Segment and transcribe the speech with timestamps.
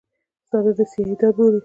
[0.49, 1.59] ځانونه سیدان بولي.